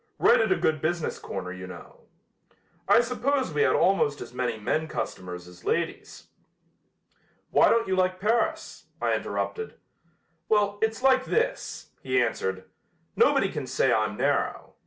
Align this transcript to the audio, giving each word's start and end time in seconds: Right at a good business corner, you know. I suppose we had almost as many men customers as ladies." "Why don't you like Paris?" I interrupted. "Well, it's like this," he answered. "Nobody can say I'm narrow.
Right 0.17 0.41
at 0.41 0.51
a 0.51 0.55
good 0.55 0.81
business 0.81 1.19
corner, 1.19 1.53
you 1.53 1.67
know. 1.67 2.05
I 2.87 3.01
suppose 3.01 3.53
we 3.53 3.61
had 3.61 3.75
almost 3.75 4.19
as 4.19 4.33
many 4.33 4.57
men 4.57 4.87
customers 4.87 5.47
as 5.47 5.63
ladies." 5.63 6.25
"Why 7.51 7.69
don't 7.69 7.87
you 7.87 7.95
like 7.95 8.19
Paris?" 8.19 8.85
I 8.99 9.13
interrupted. 9.13 9.75
"Well, 10.49 10.79
it's 10.81 11.03
like 11.03 11.25
this," 11.25 11.91
he 12.01 12.19
answered. 12.19 12.63
"Nobody 13.15 13.51
can 13.51 13.67
say 13.67 13.93
I'm 13.93 14.17
narrow. 14.17 14.73